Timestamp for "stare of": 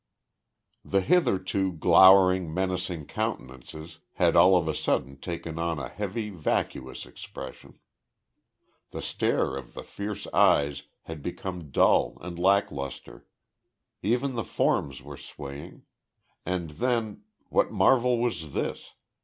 9.03-9.75